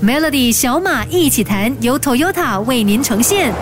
[0.00, 3.52] Melody 小马一起弹，由 Toyota 为您呈现。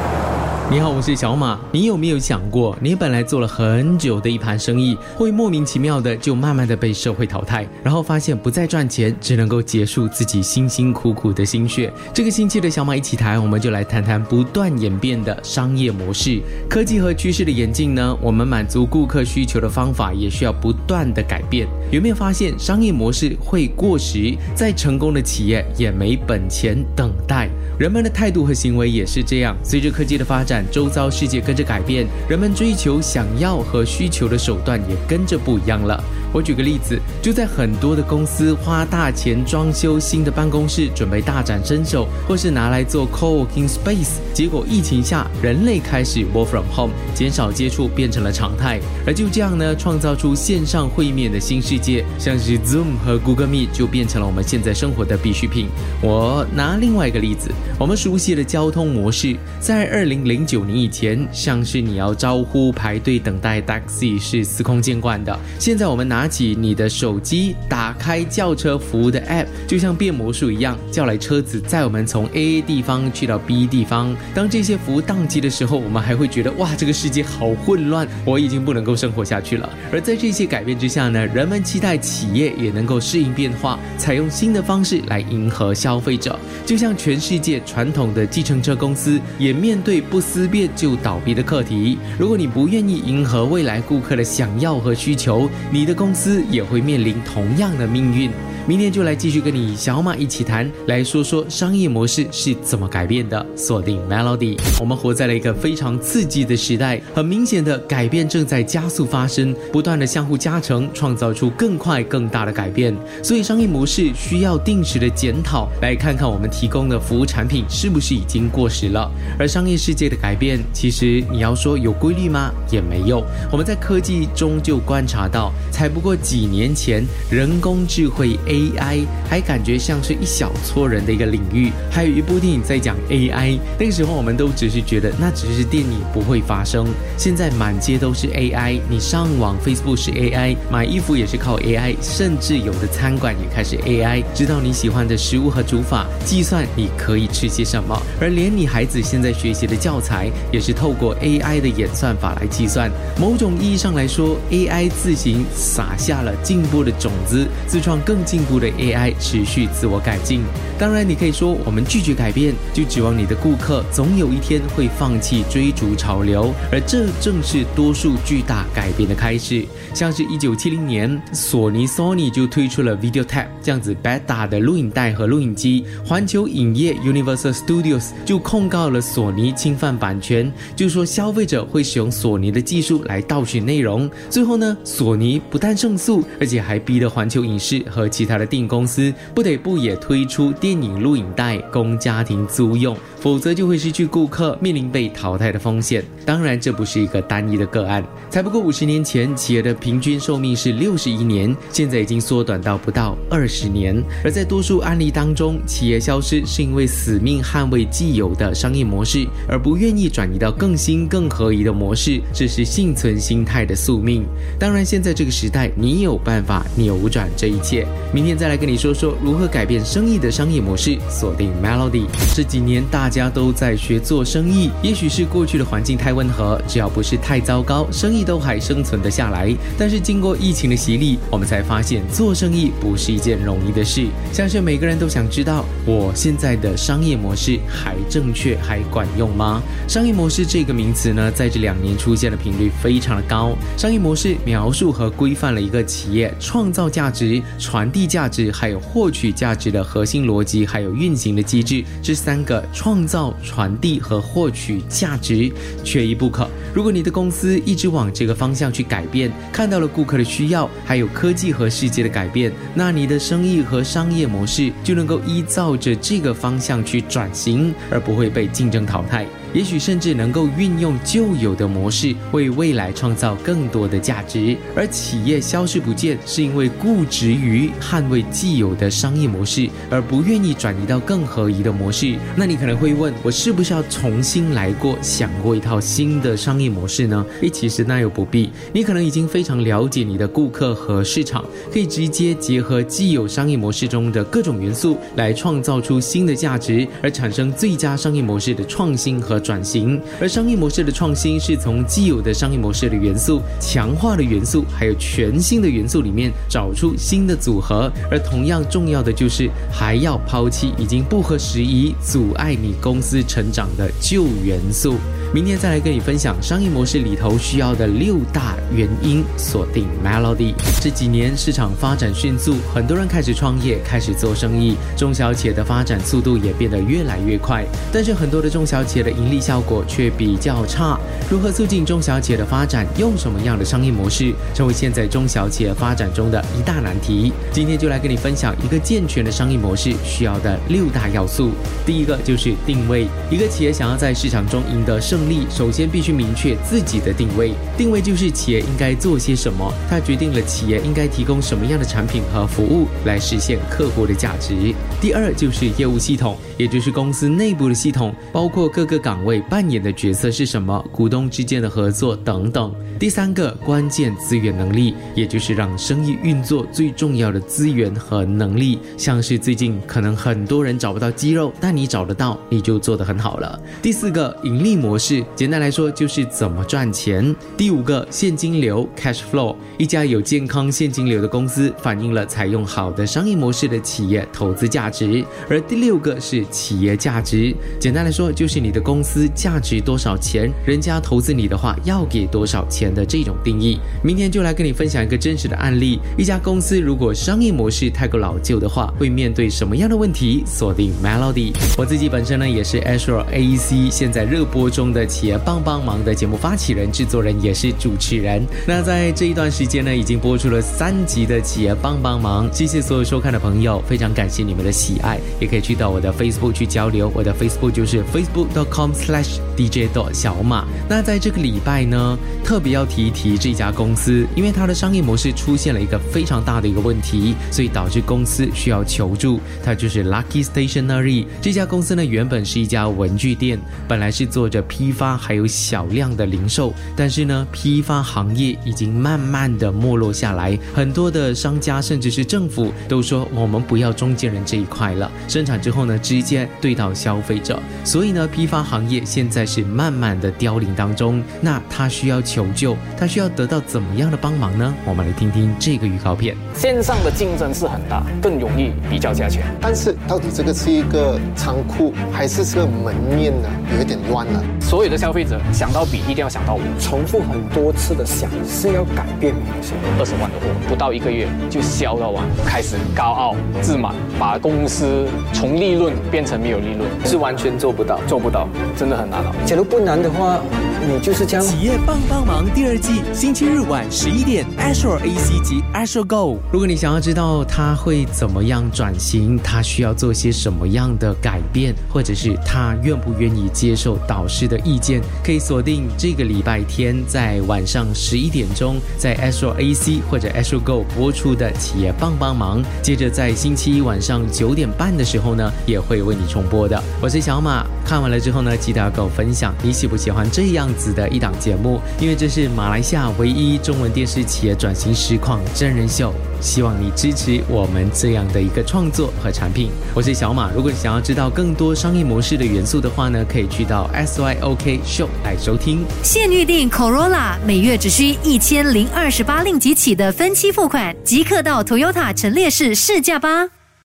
[0.68, 1.56] 你好，我是小马。
[1.70, 11.92] 你有没有想过，你本来做了很久的一盘生意，会莫名其妙的就慢慢的被社会淘汰，然后发现不再赚钱，只能够结束自己辛辛苦苦的心血。
[12.12, 16.42] 这个星期的小马一起谈，我们就来谈谈不断演变的商业模式。
[16.68, 21.68] 科技和趋势的演进呢，我们满足顾客需求的方法也需要不断的改变。
[21.92, 27.48] 有没有发现，商业模式会过时，再成功的企业也没本钱等待。
[27.78, 29.56] 人们的态度和行为也是这样。
[29.62, 36.02] 随着科技的发展，周遭世界跟着改变，人们追求想要和需求的手段也跟着不一样了。
[36.32, 48.80] 我举个例子，就在很多的公司花大钱装修新的办公室，准备大展身手，或是拿来做 co-working space，结果疫情下，人类开始 work from home，减少接触变成了常态。
[49.06, 55.68] 而就这样呢，创造出线上会面的新世界，像是 Zoom 和 Google Meet 就变成了我们现在生活的必需品。
[56.02, 57.50] 我拿另外一个例子。
[57.78, 65.38] 我们熟悉的交通模式，在二零零九年以前，像是你要招呼、排队等待 taxi 是司空见惯的。
[65.58, 74.16] 现在我们拿拿起你的手机，打开叫车服务的 app，就像变魔术一样，叫来车子载我们从 A 地方去到 B 地方。
[74.34, 79.68] 当这些服务宕机的时候，我们还会觉得哇，这个世界好混乱，我已经不能够生活下去了。
[79.92, 87.60] 而在这些改变之下呢，人们期待企业也能够适应变化，采用新的方式来迎合消费者，就像全世界。
[87.66, 91.98] 传统的计程车公司也面对不思变就倒闭的课题。
[92.18, 98.30] 如果你不愿意迎合未来顾客的想要和需求，你的公公司也会面临同样的命运。
[98.68, 103.46] 明天就来继续跟你小马一起谈，来说说商业模式是怎么改变的。
[103.54, 112.92] 锁定 Melody，我们活在了一个非常刺激的时代，很明显的改变正在加速发生，不断的相互加成，创造出更快更大的改变。
[113.22, 119.08] 所以商业模式需要定时的检讨，来看看我们提供的服务产品是不是已经过时了。
[119.38, 122.50] 而商业世界的改变，其实你要说有规律吗？
[122.72, 123.24] 也没有。
[123.52, 128.55] 我们在科技中就观察到，才不过几年前，人工智慧 A。
[128.56, 136.86] AI 还感觉像是一小撮人的一个领域，还有一部电影在讲 AI，那个时候我们都只是觉得那只是电影不会发生。
[137.18, 148.00] 现在满街都是 AI，你上网 Facebook 是 AI，买衣服也是靠 AI，甚至有的餐馆也开始 AI，知道你喜欢的食物和煮法，计算你可以吃些什么。
[148.18, 152.90] 而连你孩子现在学习的教材也是透过 AI 的演算法来计算。
[153.20, 158.45] 某种意义上来说，AI 自行撒下了进步的种子，自创更进。
[158.48, 160.42] 步的 AI 持续自我改进，
[160.78, 169.66] 当然你可以说我们拒绝改变，就指望你的顾客总有一天会放弃追逐潮流，而这正是多数巨大改变的开始。
[169.92, 184.08] 像是一九七零年，索尼 Sony 就推出了 VideoTap 这样子 beta 的录影带和录影机，环球影业 Universal Studios 就控告了索尼侵犯版权，就说消费者会使用索尼的技术来盗取内容。
[184.30, 188.35] 最后呢，索尼不但胜诉，而且还逼得环球影视和其他。
[188.38, 196.04] 的电影公司不得不也推出电影录影带供家庭租用，否则就会失去顾客，面临被淘汰的风险。
[196.24, 198.04] 当然，这不是一个单一的个案。
[198.30, 204.02] 才不过五十年前，企业的平均寿命是六十一年，现在已经缩短到不到二十年。
[204.24, 214.24] 而在多数案例当中，企业消失是因为死命捍卫既有的商业模式，而不愿意转移到更新更合宜的模式，这是幸存心态的宿命。
[214.58, 217.86] 当然，现在这个时代，你有办法扭转这一切。
[218.16, 220.98] 明天再来跟你说说如何改变生意的商业模式。
[221.10, 222.06] 锁定 Melody。
[222.34, 229.54] 这几年大家都在学做生意，也许是过去的环境太温和，只要不是太糟糕，生意都还生存得下来。
[229.76, 234.06] 但是经过疫情的洗礼，我们才发现做生意不是一件容易的事。
[234.32, 239.60] 相信每个人都想知道，我现在的商业模式还正确，还管用吗？
[239.86, 243.54] 商业模式这个名词呢，在这两年出现的频率非常的高。
[243.76, 248.26] 商业模式描述和规范了一个企业创造价值、传递价。
[248.28, 255.50] 值还有获取价值的核心逻辑，还有运行的机制，这三个创造、传递和获取价值
[255.84, 256.46] 缺一不可。
[256.74, 269.26] 如果你的公司一直往这个方向去改变，看到了顾客的需要，还有科技和世界的改变，那你的生意和商业模式就能够依照着这个方向去转型，而不会被竞争淘汰。
[269.56, 274.54] 也许甚至能够运用旧有的模式，为未来创造更多的价值。
[274.74, 282.16] 而企业消失不见，是因为固执于捍卫既有的商业模式，而不愿意转移到更合宜的模式。
[282.36, 287.24] 那你可能会问，我是不是要重新来过，想过一套新的商业模式呢？
[287.40, 288.52] 诶，其实那又不必。
[288.74, 291.42] 你可能已经非常了解你的顾客和市场，
[291.72, 300.00] 可以直接结合既有商业模式中的各种元素，来创造出新的价值，而产生最佳商业模式的创新和转型。
[300.20, 307.90] 而商业模式的创新是从既有的商业模式的元素、强化的元素，还有全新的元素里面找出新的组合。
[308.10, 314.96] 而同样重要的就是，还要抛弃已经不合时宜、阻碍你公司成长的旧元素。
[315.36, 319.22] 明天再来跟你分享商业模式里头需要的六大原因。
[319.36, 320.54] 锁定 Melody。
[320.80, 327.66] 这几年市场发展迅速，很多人开始创业，开始做生意，中小企业的发展速度也变得越来越快。
[327.92, 330.98] 但是很多的中小企业的盈利效果却比较差。
[331.28, 332.86] 如何促进中小企业的发展？
[332.96, 334.32] 用什么样的商业模式？
[334.54, 337.30] 成为现在中小企业发展中的一大难题。
[337.52, 341.50] 今天就来跟你分享一个健全的商业模式需要的六大要素。
[341.84, 343.06] 第一个就是定位。
[343.30, 345.25] 一个企业想要在市场中赢得胜。
[345.26, 354.54] 胜利首先必须明确自己的定位，定位就是企业应该做些什么，它决定了企业应该提供什么样的产品和服务来实现客户的价值。
[355.00, 362.72] 第二就是业务系统，也就是公司内部的系统，包括各个岗位扮演的角色是什么，股东之间的合作等等。
[362.96, 373.60] 第三个关键资源能力，也就是让生意运作最重要的资源和能力，像是最近可能很多人找不到肌肉，但你找得到，你就做得很好了。
[373.82, 377.34] 第四个盈利模式，简单来说就是怎么赚钱。
[377.56, 385.22] 第五个现金流 （cash flow），一家有健康现金流的公司，反映了采用好的商业模式的企业投资价值。
[385.50, 392.86] 而第六个是企业价值，简单来说就是你的公司价值多少钱，人家投资你的话要给多少钱。
[392.96, 395.98] 的这种定义，明天就来跟你分享一个真实的案例。
[396.16, 400.42] 一家公司如果商业模式太过老旧的话，会面对什么样的问题？
[400.46, 408.42] 锁定 Melody，我自己本身呢也是 Azure AEC 现在热播中的企业帮帮忙的节目发起人、制作人，也是主持人。
[408.66, 412.48] 那在这一段时间呢，已经播出了三集的企业帮帮忙。
[412.52, 417.12] 谢谢所有收看的朋友，非常感谢你们的喜爱，也可以去到我的 Facebook 去交流。
[417.14, 420.64] 我的 Facebook 就是 facebook.com/slash dj 小马。
[420.88, 422.76] 那在这个礼拜呢，特别。
[422.76, 429.40] 要提一提这家公司，因为它的商业模式出现了一个非常大的一个问题，所以导致公司需要求助。
[429.64, 433.58] 它就是 Lucky Stationery 这家公司呢，原本是一家文具店，
[433.88, 452.76] 本来是做着批发还有小量的零售，但是呢，批发行业已经慢慢的没落下来，很多的商家甚至是政府都说我们不要中间人这一块了，生产之后呢，直接对到消费者，所以呢，批发行业现在是慢慢的凋零当中，那他需要求救。
[452.96, 454.72] 他需要得到怎么样的帮忙呢？
[454.84, 456.36] 我们来听听这个预告片。
[456.54, 459.42] 线上的竞争是很大，更容易比较价钱。
[459.60, 463.48] 但是到底这个是一个仓库还是是个门面呢？
[463.74, 464.44] 有一点乱了。
[464.76, 466.60] 所有的消费者想到比，一定要想到我。
[466.78, 469.72] 重复很多次的想是要改变某些。
[469.98, 478.46] 二十万的货不到一个月就销到完，开始高傲自满，把公司从利润变成没有利润，是完全做不到，做不到，
[478.76, 479.34] 真的很难了。
[479.46, 480.40] 假如不难的话，
[480.86, 481.44] 你就是这样。
[481.44, 482.46] 企业帮帮忙。
[482.54, 486.38] 第二季星期日晚十一点，Azure AC 及 Azure Go。
[486.52, 502.62] 如果你想要知道他会怎么样转型，他需要做些什么样的改变，或者是他愿不愿意接受导师的意见，可以锁定这个礼拜天在晚上十一点钟，在 Azure AC 或者 Azure Go 播出的企业帮帮忙。
[502.80, 506.80] 接着在星期一晚上九点半的时候呢，也会为你重播的。
[507.02, 512.46] 我是小马，看完了之后呢，记得要跟我分享你喜不喜欢这样子的一档节目，因为这是。
[512.56, 519.68] 马来西亚唯一中文电视企业转型实况真人秀，希望你支持我们这样的一个创作和产品。
[519.94, 525.84] 我是小马，如果你想要知道更多商业模式的元素的话呢，可以去到 SYOK Show 来收听。
[526.02, 533.65] 现预定 Corolla，每月只需一千零二十八令吉起的分期付款，即刻到 Toyota 陈列室试驾吧。